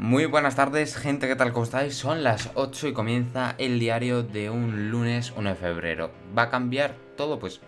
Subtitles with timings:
[0.00, 1.52] Muy buenas tardes, gente, ¿qué tal?
[1.52, 1.96] ¿Cómo estáis?
[1.96, 6.12] Son las 8 y comienza el diario de un lunes 1 de febrero.
[6.38, 7.40] ¿Va a cambiar todo?
[7.40, 7.60] Pues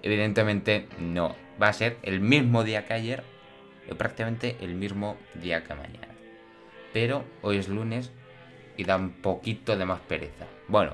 [0.00, 1.34] evidentemente no.
[1.60, 3.24] Va a ser el mismo día que ayer
[3.90, 6.14] y prácticamente el mismo día que mañana.
[6.92, 8.12] Pero hoy es lunes
[8.76, 10.46] y da un poquito de más pereza.
[10.68, 10.92] Bueno,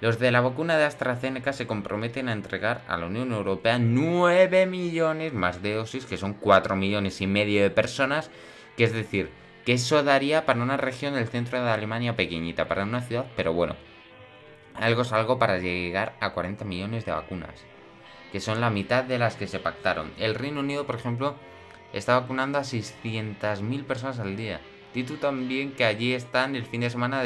[0.00, 4.64] los de la vacuna de AstraZeneca se comprometen a entregar a la Unión Europea 9
[4.64, 8.30] millones más de dosis, que son 4 millones y medio de personas,
[8.74, 9.28] que es decir,
[9.68, 13.52] que eso daría para una región del centro de Alemania pequeñita, para una ciudad, pero
[13.52, 13.76] bueno,
[14.74, 17.66] algo es algo para llegar a 40 millones de vacunas,
[18.32, 20.10] que son la mitad de las que se pactaron.
[20.16, 21.34] El Reino Unido, por ejemplo,
[21.92, 24.62] está vacunando a 600.000 personas al día.
[24.94, 27.22] Y tú también que allí están el fin de semana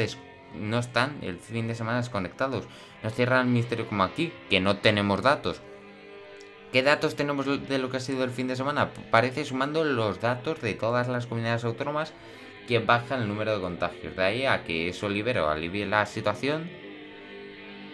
[0.59, 2.65] no están el fin de semana desconectados.
[3.05, 5.63] No cierran el misterio como aquí, que no tenemos datos.
[6.73, 8.89] ¿Qué datos tenemos de lo que ha sido el fin de semana?
[9.11, 12.15] Parece sumando los datos de todas las comunidades autónomas
[12.67, 14.17] que bajan el número de contagios.
[14.17, 16.71] De ahí a que eso libere o alivie la situación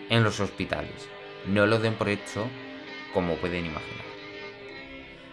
[0.09, 1.09] en los hospitales.
[1.47, 2.47] No lo den por hecho
[3.13, 4.05] como pueden imaginar.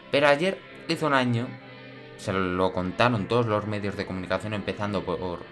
[0.09, 1.47] Pero ayer hizo un año,
[2.17, 5.43] se lo contaron todos los medios de comunicación, empezando por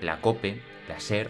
[0.00, 1.28] la COPE, la SER,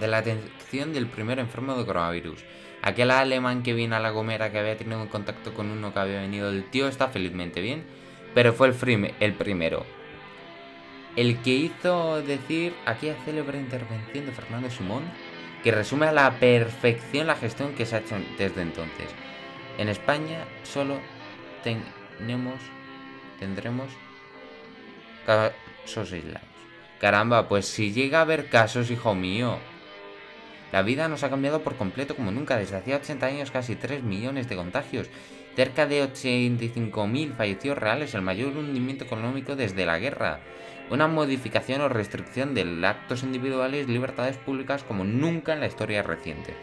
[0.00, 2.44] de la atención del primer enfermo de coronavirus.
[2.84, 6.00] Aquel alemán que viene a La Gomera que había tenido un contacto con uno que
[6.00, 7.82] había venido del tío está felizmente bien,
[8.34, 9.86] pero fue el, el primero.
[11.16, 15.04] El que hizo decir aquella célebre intervención de Fernando Simón,
[15.62, 19.08] que resume a la perfección la gestión que se ha hecho desde entonces.
[19.78, 20.98] En España solo
[21.62, 22.60] tenemos,
[23.40, 23.88] tendremos
[25.24, 26.46] casos aislados.
[27.00, 29.58] Caramba, pues si llega a haber casos, hijo mío,
[30.74, 32.56] la vida nos ha cambiado por completo como nunca.
[32.56, 35.08] Desde hacía 80 años casi 3 millones de contagios.
[35.54, 40.40] Cerca de 85.000 fallecidos reales, el mayor hundimiento económico desde la guerra.
[40.90, 46.02] Una modificación o restricción de actos individuales y libertades públicas como nunca en la historia
[46.02, 46.56] reciente.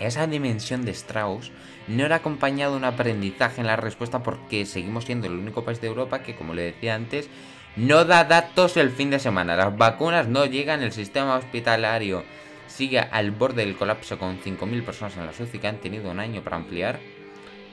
[0.00, 1.52] Esa dimensión de Strauss
[1.86, 5.80] no era acompañado de un aprendizaje en la respuesta porque seguimos siendo el único país
[5.80, 7.30] de Europa que, como le decía antes,
[7.76, 9.54] no da datos el fin de semana.
[9.54, 12.24] Las vacunas no llegan, el sistema hospitalario
[12.70, 16.20] sigue al borde del colapso con 5.000 personas en la UCI que han tenido un
[16.20, 17.00] año para ampliar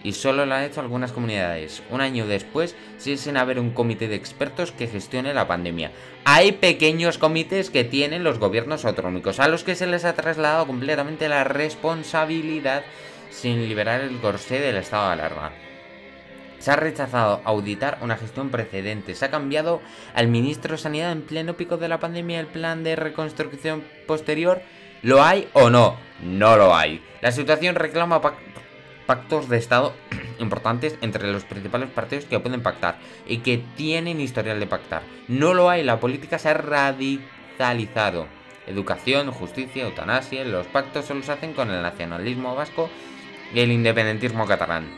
[0.04, 1.84] y solo lo han hecho algunas comunidades.
[1.90, 5.92] Un año después sigue sin haber un comité de expertos que gestione la pandemia.
[6.26, 10.68] Hay pequeños comités que tienen los gobiernos autonómicos, a los que se les ha trasladado
[10.68, 12.84] completamente la responsabilidad
[13.30, 15.52] sin liberar el corsé del estado de alarma.
[16.60, 19.14] Se ha rechazado auditar una gestión precedente.
[19.14, 19.82] Se ha cambiado
[20.16, 24.62] al ministro de Sanidad en pleno pico de la pandemia el plan de reconstrucción posterior
[25.02, 25.96] ¿Lo hay o no?
[26.24, 27.04] No lo hay.
[27.22, 28.22] La situación reclama
[29.06, 29.94] pactos de Estado
[30.40, 32.98] importantes entre los principales partidos que pueden pactar
[33.28, 35.04] y que tienen historial de pactar.
[35.28, 38.28] No lo hay, la política se ha radicalizado.
[38.66, 42.90] Educación, justicia, eutanasia, los pactos solo se hacen con el nacionalismo vasco
[43.54, 44.90] y el independentismo catalán.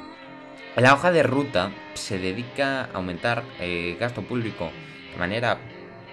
[0.76, 4.72] La hoja de ruta se dedica a aumentar el gasto público
[5.12, 5.60] de manera,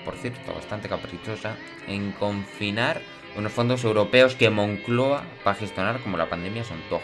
[0.06, 1.56] por cierto, bastante caprichosa,
[1.89, 3.03] en confinar
[3.37, 7.03] unos fondos europeos que Moncloa va a gestionar como la pandemia es antojo.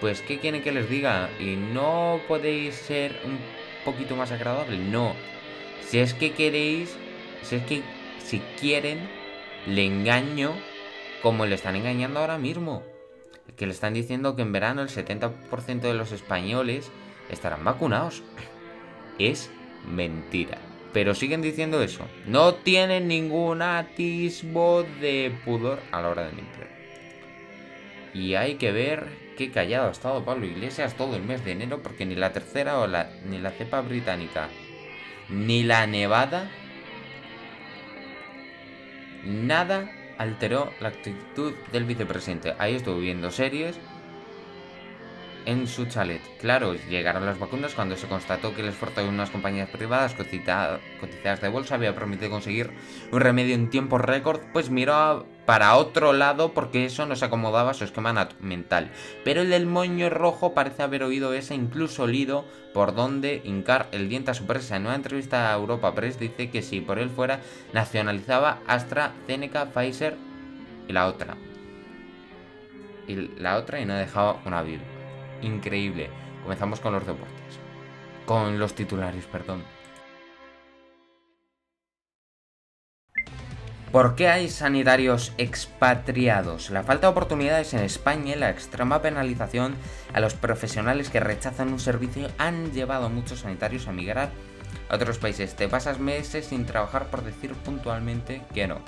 [0.00, 1.30] Pues, ¿qué quieren que les diga?
[1.40, 3.38] ¿Y no podéis ser un
[3.84, 4.76] poquito más agradable?
[4.78, 5.14] No.
[5.80, 6.94] Si es que queréis,
[7.42, 7.82] si es que
[8.18, 9.08] si quieren,
[9.66, 10.52] le engaño
[11.22, 12.82] como le están engañando ahora mismo.
[13.56, 16.90] Que le están diciendo que en verano el 70% de los españoles
[17.30, 18.22] estarán vacunados.
[19.18, 19.50] Es
[19.88, 20.58] mentira.
[20.96, 22.08] Pero siguen diciendo eso.
[22.24, 26.68] No tienen ningún atisbo de pudor a la hora de mentir.
[28.14, 31.82] Y hay que ver qué callado ha estado Pablo Iglesias todo el mes de enero
[31.82, 34.48] porque ni la tercera o la, ni la cepa británica
[35.28, 36.50] ni la nevada
[39.22, 42.54] nada alteró la actitud del vicepresidente.
[42.58, 43.78] Ahí estuvo viendo series
[45.46, 46.20] en su chalet.
[46.40, 50.80] Claro, llegaron las vacunas cuando se constató que el esfuerzo de unas compañías privadas cotizadas
[51.40, 52.72] de bolsa había permitido conseguir
[53.12, 57.74] un remedio en tiempo récord, pues miró para otro lado porque eso no se acomodaba
[57.74, 58.90] su esquema mental.
[59.24, 62.44] Pero el del moño rojo parece haber oído ese incluso olido
[62.74, 64.76] por donde hincar el diente a su presa.
[64.76, 67.40] En una entrevista a Europa Press dice que si por él fuera,
[67.72, 70.16] nacionalizaba AstraZeneca, Pfizer
[70.88, 71.36] y la otra.
[73.06, 74.95] Y la otra y no dejaba una viva
[75.42, 76.10] increíble.
[76.42, 77.58] Comenzamos con los deportes.
[78.24, 79.62] Con los titulares, perdón.
[83.92, 86.70] ¿Por qué hay sanitarios expatriados?
[86.70, 89.74] La falta de oportunidades en España y la extrema penalización
[90.12, 94.30] a los profesionales que rechazan un servicio han llevado a muchos sanitarios a migrar
[94.90, 95.54] a otros países.
[95.56, 98.80] Te pasas meses sin trabajar por decir puntualmente que no.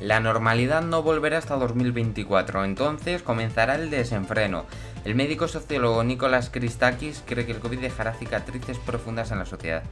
[0.00, 4.66] La normalidad no volverá hasta 2024, entonces comenzará el desenfreno.
[5.06, 9.84] El médico sociólogo Nicolás Christakis cree que el COVID dejará cicatrices profundas en la sociedad.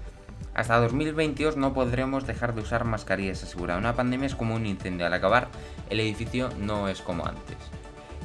[0.54, 3.78] Hasta 2022 no podremos dejar de usar mascarillas, asegura.
[3.78, 5.06] Una pandemia es como un incendio.
[5.06, 5.48] Al acabar,
[5.88, 7.56] el edificio no es como antes.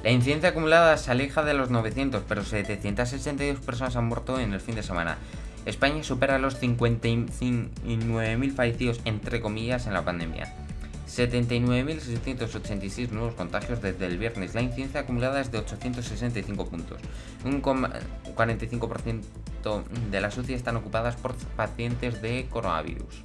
[0.03, 4.59] La incidencia acumulada se aleja de los 900, pero 762 personas han muerto en el
[4.59, 5.17] fin de semana.
[5.65, 10.53] España supera los 59.000 fallecidos, entre comillas, en la pandemia.
[11.09, 14.53] 79.686 nuevos contagios desde el viernes.
[14.53, 17.01] La incidencia acumulada es de 865 puntos.
[17.43, 19.23] Un 45%
[20.11, 23.23] de las UCI están ocupadas por pacientes de coronavirus.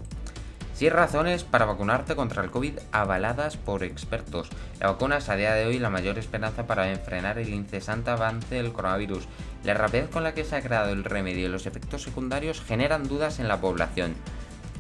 [0.73, 4.49] 6 razones para vacunarte contra el COVID avaladas por expertos.
[4.81, 8.57] La vacuna es a día de hoy la mayor esperanza para frenar el incesante avance
[8.57, 9.29] del coronavirus.
[9.63, 13.07] La rapidez con la que se ha creado el remedio y los efectos secundarios generan
[13.07, 14.17] dudas en la población.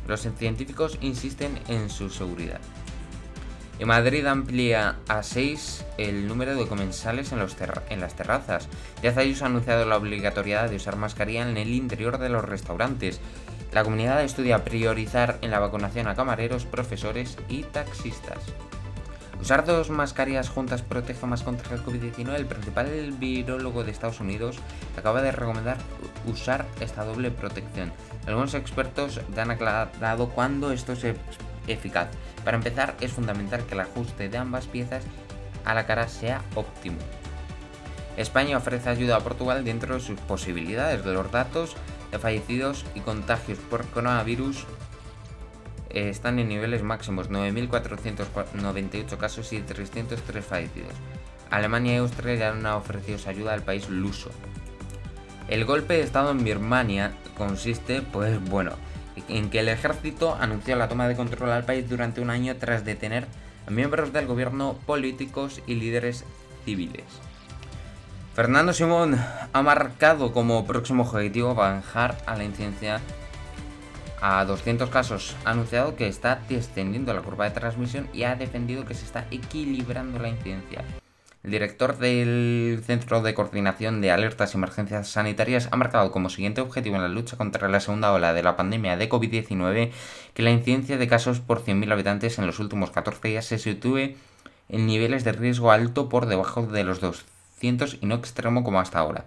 [0.09, 2.61] Los científicos insisten en su seguridad.
[3.81, 7.57] En Madrid amplía a 6 el número de comensales en, los
[7.91, 8.69] en las terrazas.
[9.03, 13.21] Díaz Ayuso ha anunciado la obligatoriedad de usar mascarilla en el interior de los restaurantes.
[13.73, 18.39] La comunidad estudia priorizar en la vacunación a camareros, profesores y taxistas.
[19.41, 22.35] Usar dos mascarillas juntas protege más contra el COVID-19.
[22.35, 22.89] El principal
[23.19, 24.57] virólogo de Estados Unidos
[24.97, 25.79] acaba de recomendar
[26.27, 27.93] usar esta doble protección.
[28.27, 31.05] Algunos expertos han aclarado cuándo esto es
[31.67, 32.09] eficaz.
[32.45, 35.05] Para empezar, es fundamental que el ajuste de ambas piezas
[35.65, 36.99] a la cara sea óptimo.
[38.17, 41.05] España ofrece ayuda a Portugal dentro de sus posibilidades.
[41.05, 41.77] Los datos
[42.13, 44.67] de fallecidos y contagios por coronavirus
[45.91, 50.93] eh, están en niveles máximos, 9.498 casos y 303 fallecidos.
[51.51, 54.31] Alemania y Austria ya han ofrecido ayuda al país luso.
[55.49, 58.73] El golpe de Estado en Birmania consiste, pues bueno,
[59.29, 62.85] en que el ejército anunció la toma de control al país durante un año tras
[62.85, 63.27] detener
[63.67, 66.25] a miembros del gobierno, políticos y líderes
[66.65, 67.05] civiles.
[68.35, 69.17] Fernando Simón
[69.53, 73.01] ha marcado como próximo objetivo bajar a la incidencia
[74.21, 75.37] a 200 casos.
[75.45, 79.27] Ha anunciado que está descendiendo la curva de transmisión y ha defendido que se está
[79.31, 80.83] equilibrando la incidencia.
[81.45, 86.63] El director del Centro de Coordinación de Alertas y Emergencias Sanitarias ha marcado como siguiente
[86.63, 89.91] objetivo en la lucha contra la segunda ola de la pandemia de COVID-19
[90.33, 94.17] que la incidencia de casos por 100.000 habitantes en los últimos 14 días se sitúe
[94.71, 99.01] en niveles de riesgo alto por debajo de los 200 y no extremo como hasta
[99.01, 99.27] ahora.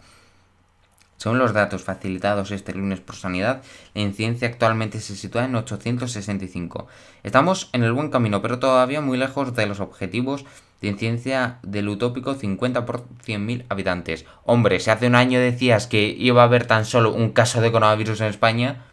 [1.17, 3.61] Según los datos facilitados este lunes por Sanidad,
[3.93, 6.87] la incidencia actualmente se sitúa en 865.
[7.21, 10.45] Estamos en el buen camino, pero todavía muy lejos de los objetivos
[10.81, 14.25] de incidencia del utópico 50 por 100.000 habitantes.
[14.43, 17.71] Hombre, si hace un año decías que iba a haber tan solo un caso de
[17.71, 18.85] coronavirus en España,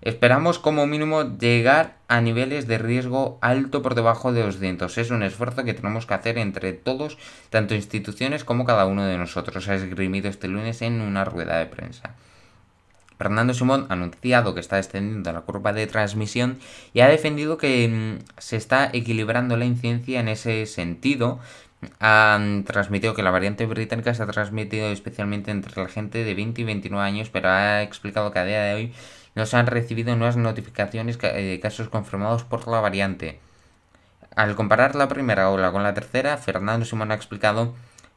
[0.00, 4.98] esperamos como mínimo llegar a niveles de riesgo alto por debajo de 200.
[4.98, 7.18] Es un esfuerzo que tenemos que hacer entre todos,
[7.50, 11.66] tanto instituciones como cada uno de nosotros, ha esgrimido este lunes en una rueda de
[11.66, 12.14] prensa.
[13.18, 16.58] Fernando Simón ha anunciado que está descendiendo la curva de transmisión
[16.92, 21.38] y ha defendido que mm, se está equilibrando la incidencia en ese sentido.
[22.00, 26.62] Han transmitido que la variante británica se ha transmitido especialmente entre la gente de 20
[26.62, 28.92] y 29 años, pero ha explicado que a día de hoy
[29.34, 33.40] no se han recibido nuevas notificaciones de casos confirmados por la variante.
[34.34, 37.74] Al comparar la primera ola con la tercera, Fernando Simón ha explicado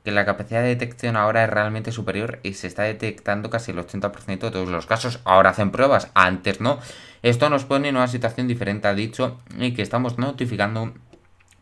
[0.07, 3.77] que la capacidad de detección ahora es realmente superior y se está detectando casi el
[3.79, 5.19] 80% de todos los casos.
[5.25, 6.79] Ahora hacen pruebas, antes no.
[7.23, 10.93] Esto nos pone en una situación diferente, ha dicho, y que estamos notificando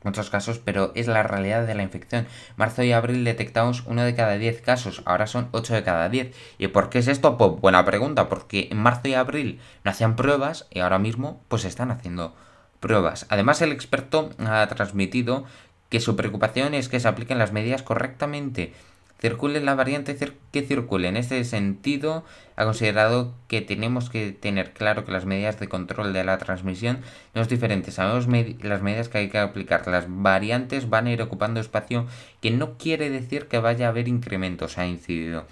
[0.03, 2.27] muchos casos, pero es la realidad de la infección.
[2.55, 6.35] Marzo y abril detectamos uno de cada 10 casos, ahora son 8 de cada 10.
[6.59, 7.39] ¿Y por qué es esto?
[7.39, 11.65] Pues buena pregunta, porque en marzo y abril no hacían pruebas y ahora mismo pues
[11.65, 12.35] están haciendo
[12.79, 13.25] pruebas.
[13.29, 15.45] Además el experto ha transmitido
[15.89, 18.73] que su preocupación es que se apliquen las medidas correctamente.
[19.19, 20.17] Circule la variante
[20.51, 21.07] que circule.
[21.07, 22.25] En este sentido,
[22.57, 26.99] ha considerado que tenemos que tener claro que las medidas de control de la transmisión
[27.33, 27.91] no es diferente.
[27.91, 28.27] Sabemos
[28.61, 29.87] las medidas que hay que aplicar.
[29.87, 32.07] Las variantes van a ir ocupando espacio,
[32.41, 35.45] que no quiere decir que vaya a haber incrementos, ha incidido.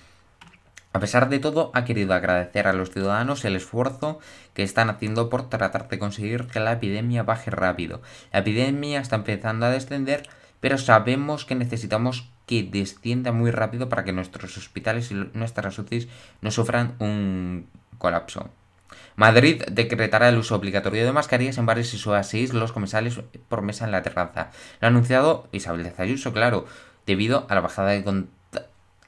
[0.93, 4.19] A pesar de todo, ha querido agradecer a los ciudadanos el esfuerzo
[4.53, 8.03] que están haciendo por tratar de conseguir que la epidemia baje rápido.
[8.31, 14.03] La epidemia está empezando a descender, pero sabemos que necesitamos que descienda muy rápido para
[14.03, 16.07] que nuestros hospitales y nuestras UCIs
[16.41, 18.51] no sufran un colapso.
[19.15, 23.85] Madrid decretará el uso obligatorio de mascarillas en bares y 6 los comensales por mesa
[23.85, 24.51] en la terraza.
[24.79, 26.65] Lo ha anunciado Isabel Ayuso, claro,
[27.07, 28.25] debido a la bajada de,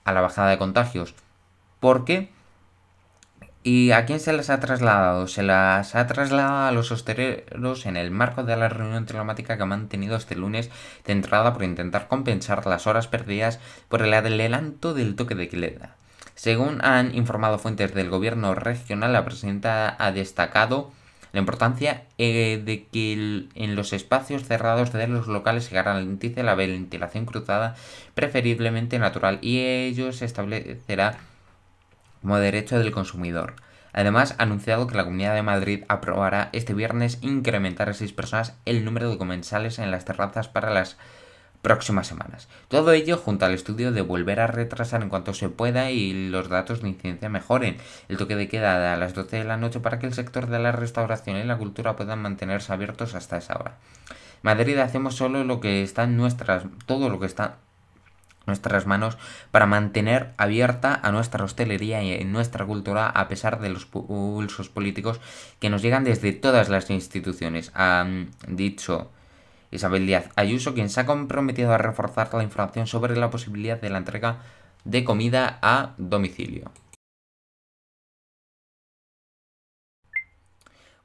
[0.03, 1.13] a la bajada de contagios.
[1.85, 2.29] Porque
[3.61, 5.27] ¿Y a quién se las ha trasladado?
[5.27, 9.61] Se las ha trasladado a los hosteleros en el marco de la reunión telemática que
[9.61, 10.71] ha mantenido este lunes,
[11.05, 15.95] centrada por intentar compensar las horas perdidas por el adelanto del toque de queda.
[16.33, 20.91] Según han informado fuentes del gobierno regional, la presidenta ha destacado
[21.33, 26.55] la importancia eh, de que en los espacios cerrados de los locales se garantice la
[26.55, 27.75] ventilación cruzada,
[28.15, 31.19] preferiblemente natural, y ello se establecerá
[32.25, 33.53] como derecho del consumidor.
[33.93, 38.57] Además, ha anunciado que la Comunidad de Madrid aprobará este viernes incrementar a 6 personas
[38.65, 40.97] el número de comensales en las terrazas para las
[41.61, 42.47] próximas semanas.
[42.67, 46.49] Todo ello junto al estudio de volver a retrasar en cuanto se pueda y los
[46.49, 47.77] datos de incidencia mejoren.
[48.09, 50.57] El toque de queda a las 12 de la noche para que el sector de
[50.57, 53.77] la restauración y la cultura puedan mantenerse abiertos hasta esa hora.
[54.41, 57.57] Madrid hacemos solo lo que está en nuestras, todo lo que está
[58.47, 59.17] nuestras manos
[59.51, 65.19] para mantener abierta a nuestra hostelería y nuestra cultura a pesar de los pulsos políticos
[65.59, 67.71] que nos llegan desde todas las instituciones.
[67.75, 68.05] Ha
[68.47, 69.11] dicho
[69.71, 73.89] Isabel Díaz Ayuso, quien se ha comprometido a reforzar la información sobre la posibilidad de
[73.89, 74.39] la entrega
[74.83, 76.71] de comida a domicilio.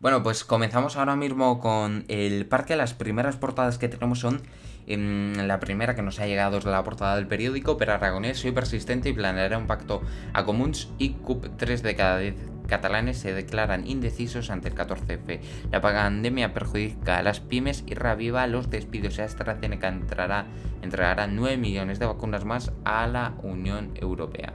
[0.00, 2.74] Bueno, pues comenzamos ahora mismo con el parque.
[2.74, 4.40] Las primeras portadas que tenemos son
[4.86, 9.08] la primera que nos ha llegado es la portada del periódico, pero Aragonés soy persistente
[9.08, 12.34] y planearé un pacto a comuns y CUP 3 de cada 10
[12.70, 15.40] catalanes se declaran indecisos ante el 14F.
[15.72, 19.18] La pandemia perjudica a las pymes y reviva los despidos.
[19.18, 20.46] AstraZeneca entrará,
[20.80, 24.54] entregará 9 millones de vacunas más a la Unión Europea.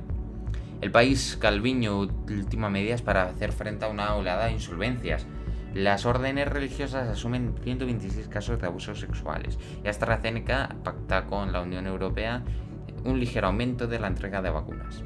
[0.81, 5.27] El país Calviño última medidas para hacer frente a una oleada de insolvencias.
[5.75, 11.85] Las órdenes religiosas asumen 126 casos de abusos sexuales y AstraZeneca pacta con la Unión
[11.85, 12.43] Europea
[13.03, 15.03] un ligero aumento de la entrega de vacunas.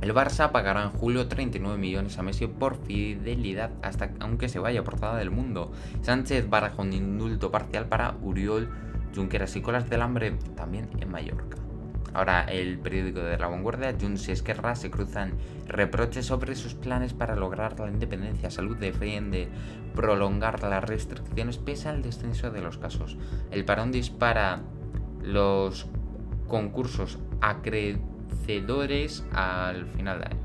[0.00, 4.82] El Barça pagará en julio 39 millones a Messi por fidelidad hasta aunque se vaya
[4.82, 5.72] portada del mundo.
[6.00, 8.70] Sánchez baraja un indulto parcial para Uriol
[9.14, 11.58] Junqueras y Colas del Hambre también en Mallorca.
[12.12, 15.34] Ahora, el periódico de la vanguardia, Junts y Esquerra se cruzan
[15.66, 18.50] reproches sobre sus planes para lograr la independencia.
[18.50, 19.48] Salud defiende
[19.94, 23.16] prolongar las restricciones pese al descenso de los casos.
[23.50, 24.62] El parón dispara
[25.22, 25.86] los
[26.48, 30.40] concursos acreedores al final de año.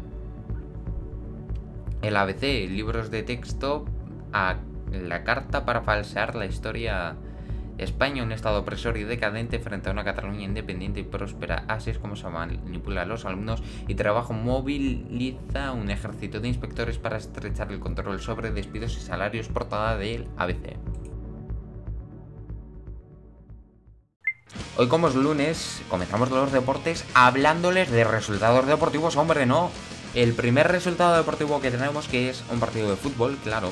[2.04, 3.86] El ABC, libros de texto
[4.32, 4.58] a
[4.92, 7.16] la carta para falsear la historia
[7.78, 11.66] España, un estado opresor y decadente frente a una Cataluña independiente y próspera.
[11.68, 16.98] Así es como se manipula a los alumnos y trabajo moviliza un ejército de inspectores
[16.98, 20.78] para estrechar el control sobre despidos y salarios portada del ABC.
[24.78, 29.72] Hoy como es lunes, comenzamos los deportes hablándoles de resultados deportivos, hombre, no.
[30.14, 33.72] El primer resultado deportivo que tenemos, que es un partido de fútbol, claro,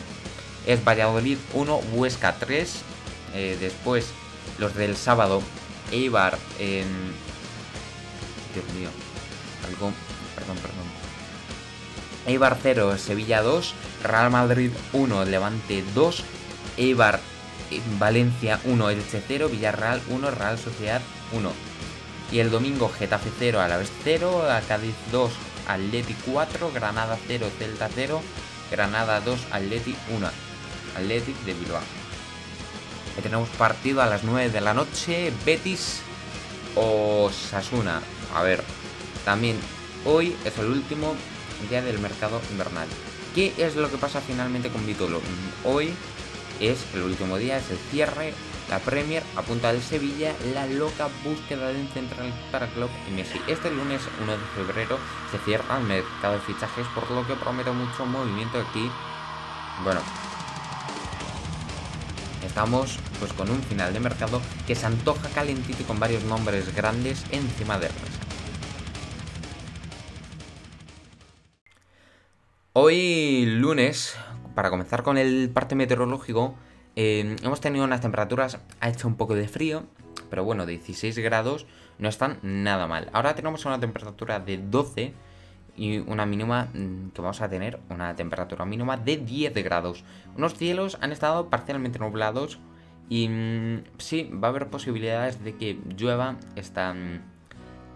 [0.65, 2.83] es Valladolid 1, Huesca 3,
[3.33, 4.07] eh, después,
[4.57, 5.41] los del sábado,
[5.91, 6.87] Eibar en...
[8.53, 8.89] Dios mío.
[9.67, 9.91] Algo...
[10.35, 11.03] Perdón, perdón.
[12.25, 13.73] Eibar 0, Sevilla 2,
[14.03, 16.23] Real Madrid 1, Levante 2,
[16.77, 17.19] Eibar
[17.99, 21.01] Valencia 1, Elche 0, Villarreal 1, Real Sociedad
[21.33, 21.51] 1.
[22.31, 25.31] Y el domingo Getafe 0, Alavés 0, Cádiz 2,
[25.67, 28.21] Atleti 4, Granada 0, Celta 0,
[28.71, 30.29] Granada 2, Atleti 1.
[30.95, 32.02] Athletic de Bilbao
[33.21, 35.31] tenemos partido a las 9 de la noche.
[35.45, 36.01] Betis
[36.75, 38.01] o Sasuna.
[38.35, 38.63] A ver,
[39.25, 39.57] también
[40.05, 41.15] hoy es el último
[41.69, 42.87] día del mercado invernal.
[43.35, 45.21] ¿Qué es lo que pasa finalmente con Vitolo?
[45.63, 45.93] Hoy
[46.59, 48.33] es el último día, es el cierre.
[48.69, 53.39] La Premier apunta al Sevilla la loca búsqueda de un central para Club y Messi.
[53.47, 54.97] Este lunes 1 de febrero
[55.31, 58.89] se cierra el mercado de fichajes, por lo que prometo mucho movimiento aquí.
[59.83, 60.01] Bueno,
[62.53, 66.75] estamos pues con un final de mercado que se antoja calentito y con varios nombres
[66.75, 68.19] grandes encima de mesa.
[72.73, 74.15] Hoy lunes,
[74.53, 76.53] para comenzar con el parte meteorológico,
[76.95, 79.85] eh, hemos tenido unas temperaturas, ha hecho un poco de frío,
[80.29, 81.65] pero bueno, 16 grados
[81.97, 83.09] no están nada mal.
[83.13, 85.15] Ahora tenemos una temperatura de 12
[85.75, 90.03] y una mínima mm, que vamos a tener una temperatura mínima de 10 grados.
[90.35, 92.59] Unos cielos han estado parcialmente nublados
[93.09, 97.21] y mm, sí, va a haber posibilidades de que llueva esta, mm,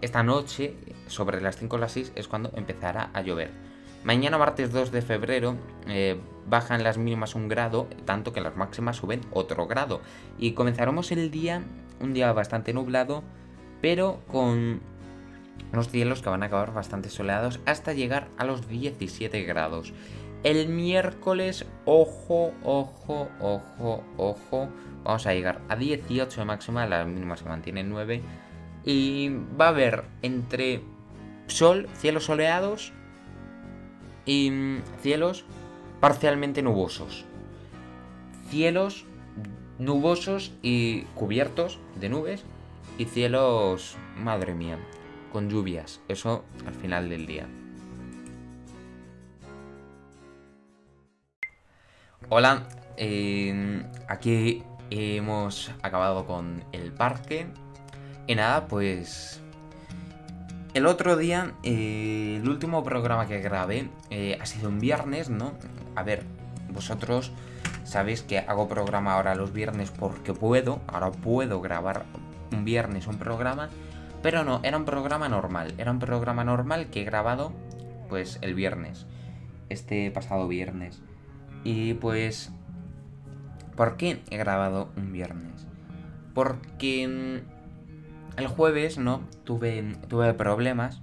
[0.00, 0.74] esta noche,
[1.06, 3.50] sobre las 5 o las 6 es cuando empezará a llover.
[4.04, 5.56] Mañana martes 2 de febrero
[5.88, 10.00] eh, bajan las mínimas un grado, tanto que las máximas suben otro grado.
[10.38, 11.62] Y comenzaremos el día,
[12.00, 13.24] un día bastante nublado,
[13.80, 14.80] pero con
[15.72, 19.92] unos cielos que van a acabar bastante soleados hasta llegar a los 17 grados.
[20.44, 24.68] El miércoles, ojo, ojo, ojo, ojo,
[25.02, 28.22] vamos a llegar a 18 de máxima, la mínima se mantiene en 9.
[28.84, 30.82] Y va a haber entre
[31.48, 32.92] sol, cielos soleados
[34.24, 35.44] y mm, cielos
[36.00, 37.24] parcialmente nubosos.
[38.48, 39.04] Cielos
[39.78, 42.44] nubosos y cubiertos de nubes
[42.98, 44.78] y cielos, madre mía,
[45.32, 46.00] con lluvias.
[46.08, 47.46] Eso al final del día.
[52.28, 57.46] Hola, eh, aquí hemos acabado con el parque.
[58.26, 59.40] Y nada, pues...
[60.74, 65.54] El otro día, eh, el último programa que grabé eh, ha sido un viernes, ¿no?
[65.96, 66.24] A ver,
[66.70, 67.32] vosotros
[67.84, 72.04] sabéis que hago programa ahora los viernes porque puedo, ahora puedo grabar
[72.52, 73.70] un viernes un programa,
[74.22, 77.52] pero no, era un programa normal, era un programa normal que he grabado
[78.08, 79.06] pues el viernes,
[79.68, 81.02] este pasado viernes.
[81.64, 82.50] Y pues,
[83.76, 85.66] ¿por qué he grabado un viernes?
[86.34, 89.22] Porque mm, el jueves, ¿no?
[89.44, 91.02] Tuve, tuve problemas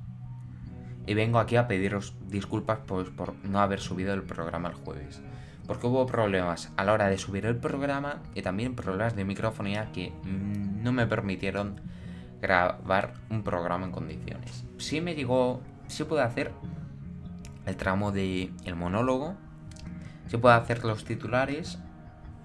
[1.08, 5.22] y vengo aquí a pediros disculpas pues, por no haber subido el programa el jueves.
[5.68, 9.92] Porque hubo problemas a la hora de subir el programa y también problemas de microfonía
[9.92, 11.82] que mm, no me permitieron
[12.42, 14.66] grabar un programa en condiciones.
[14.78, 16.52] Sí me llegó, sí pude hacer
[17.66, 19.36] el tramo de el monólogo,
[20.28, 21.80] sí puedo hacer los titulares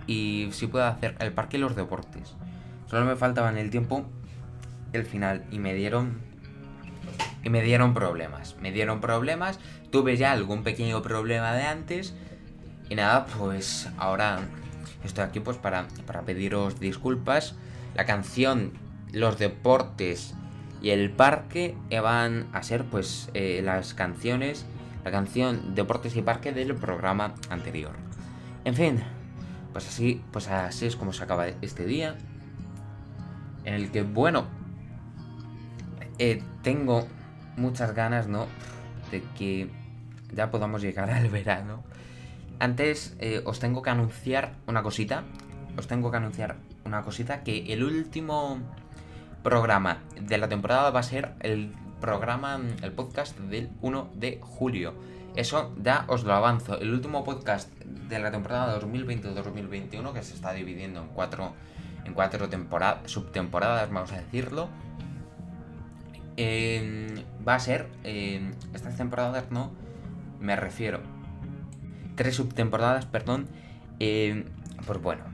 [0.06, 2.36] y sí puedo hacer el parque y los deportes.
[2.86, 4.04] Solo me faltaba en el tiempo
[4.92, 6.18] el final y me dieron
[7.42, 8.56] y me dieron problemas.
[8.60, 9.58] Me dieron problemas,
[9.90, 12.14] tuve ya algún pequeño problema de antes
[12.88, 14.40] y nada, pues ahora
[15.04, 17.54] estoy aquí pues para, para pediros disculpas.
[17.94, 18.72] La canción,
[19.12, 20.34] los deportes
[20.82, 24.64] y el parque van a ser pues eh, las canciones,
[25.04, 27.92] la canción Deportes y Parque del programa anterior.
[28.64, 29.02] En fin,
[29.72, 32.16] pues así, pues así es como se acaba este día.
[33.64, 34.46] En el que, bueno,
[36.18, 37.06] eh, tengo
[37.56, 38.46] muchas ganas, ¿no?
[39.10, 39.70] De que
[40.34, 41.82] ya podamos llegar al verano.
[42.58, 45.24] Antes eh, os tengo que anunciar una cosita.
[45.76, 48.58] Os tengo que anunciar una cosita que el último
[49.42, 54.94] programa de la temporada va a ser el programa, el podcast del 1 de julio.
[55.36, 56.78] Eso ya os lo avanzo.
[56.78, 61.54] El último podcast de la temporada 2020-2021, que se está dividiendo en cuatro,
[62.04, 64.68] en cuatro temporadas, subtemporadas, vamos a decirlo.
[66.36, 69.72] Eh, va a ser, eh, estas temporadas no,
[70.40, 71.00] me refiero
[72.20, 73.48] tres subtemporadas, perdón,
[73.98, 74.44] eh,
[74.86, 75.24] pues bueno,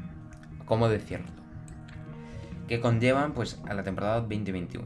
[0.67, 1.27] ¿cómo decirlo?
[2.69, 4.85] Que conllevan pues a la temporada 2021.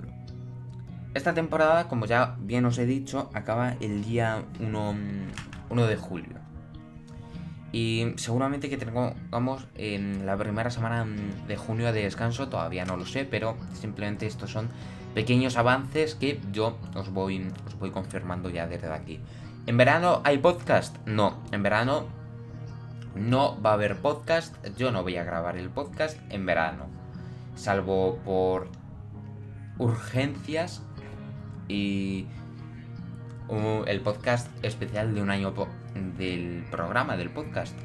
[1.14, 4.94] Esta temporada, como ya bien os he dicho, acaba el día 1,
[5.70, 6.36] 1 de julio.
[7.72, 11.06] Y seguramente que tengamos en la primera semana
[11.46, 14.68] de junio de descanso, todavía no lo sé, pero simplemente estos son
[15.14, 19.20] pequeños avances que yo os voy, os voy confirmando ya desde aquí.
[19.66, 20.96] ¿En verano hay podcast?
[21.06, 22.06] No, en verano
[23.14, 24.54] no va a haber podcast.
[24.76, 26.99] Yo no voy a grabar el podcast en verano.
[27.60, 28.68] Salvo por
[29.76, 30.82] urgencias
[31.68, 32.26] y
[33.86, 35.52] el podcast especial de un año
[36.16, 37.76] del programa, del podcast.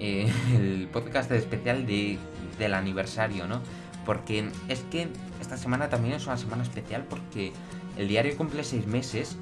[0.00, 2.18] Eh, el podcast especial de,
[2.58, 3.60] del aniversario, ¿no?
[4.06, 7.52] Porque es que esta semana también es una semana especial porque
[7.98, 9.36] el diario cumple seis meses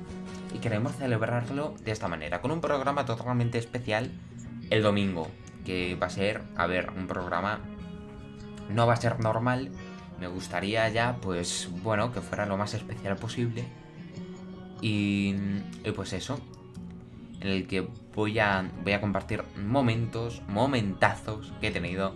[0.56, 4.10] y queremos celebrarlo de esta manera, con un programa totalmente especial
[4.70, 5.28] el domingo,
[5.64, 7.60] que va a ser, a ver, un programa
[8.70, 9.70] no va a ser normal,
[10.20, 13.64] me gustaría ya, pues bueno, que fuera lo más especial posible.
[14.80, 15.34] Y,
[15.84, 16.38] y pues eso,
[17.40, 22.14] en el que voy a, voy a compartir momentos, momentazos que he tenido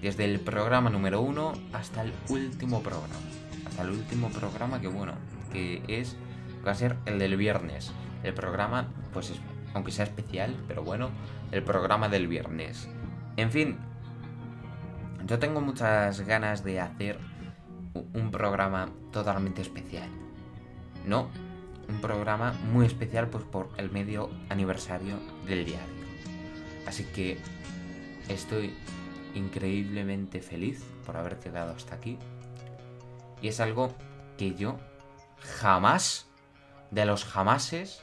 [0.00, 3.14] desde el programa número uno hasta el último programa.
[3.66, 5.14] Hasta el último programa que bueno,
[5.52, 6.16] que es
[6.66, 7.92] va a ser el del viernes.
[8.22, 9.32] El programa, pues
[9.74, 11.10] aunque sea especial, pero bueno,
[11.50, 12.88] el programa del viernes.
[13.36, 13.78] En fin,
[15.26, 17.18] yo tengo muchas ganas de hacer
[18.14, 20.08] un programa totalmente especial.
[21.06, 21.28] No,
[21.88, 26.02] un programa muy especial pues por el medio aniversario del diario.
[26.86, 27.38] Así que
[28.28, 28.74] estoy
[29.34, 32.18] increíblemente feliz por haber quedado hasta aquí.
[33.40, 33.94] Y es algo
[34.38, 34.78] que yo
[35.38, 36.28] jamás
[36.90, 38.02] de los jamases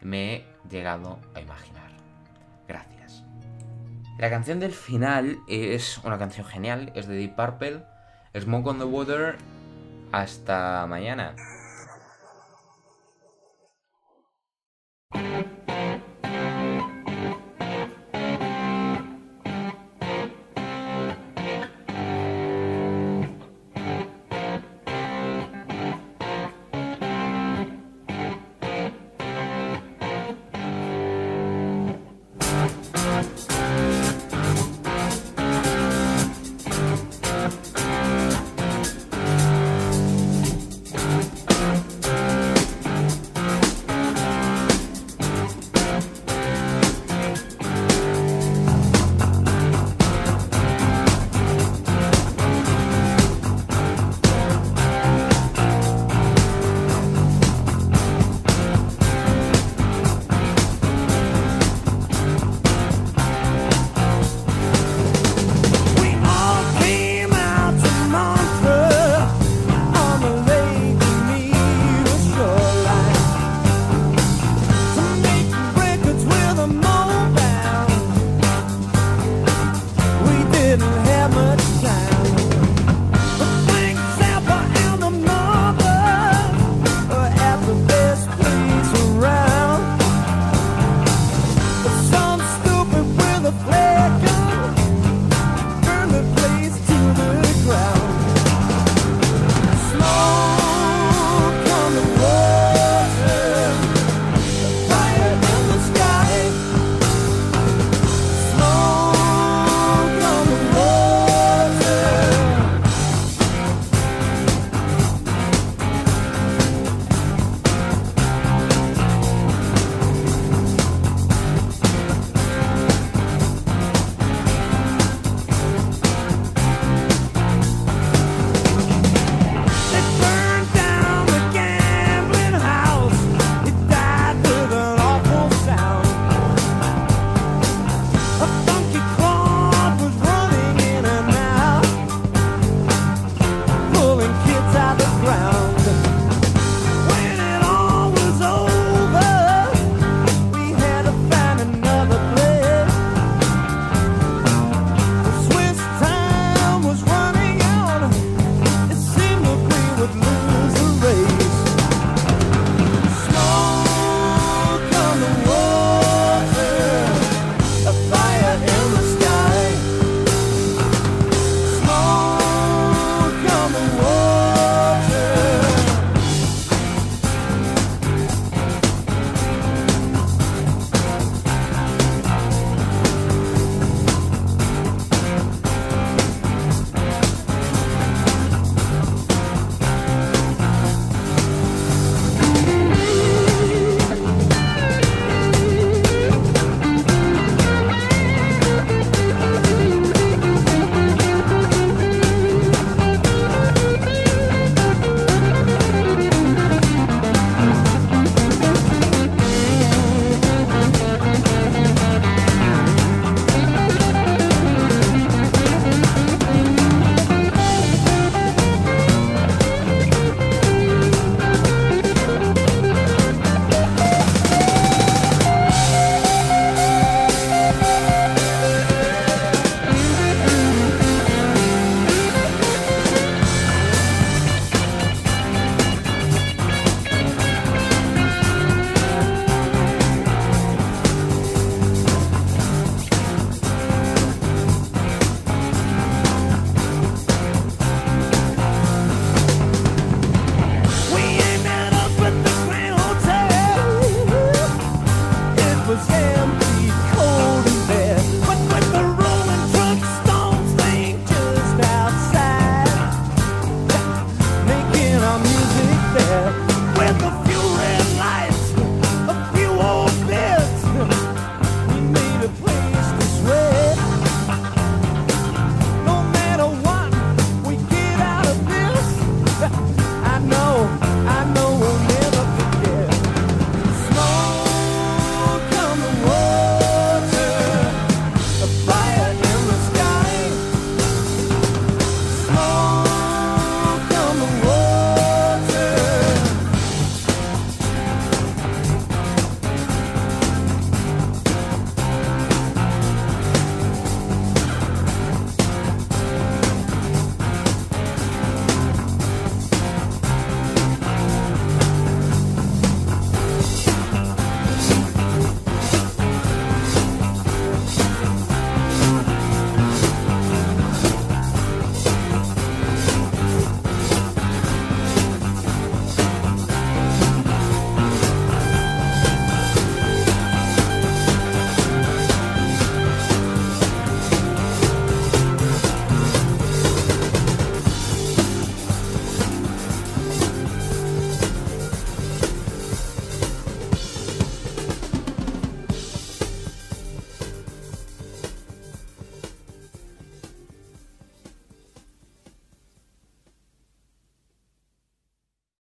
[0.00, 1.90] me he llegado a imaginar.
[2.66, 3.24] Gracias.
[4.18, 7.84] La canción del final es una canción genial, es de Deep Purple,
[8.36, 9.36] Smoke on the Water.
[10.10, 11.36] Hasta mañana.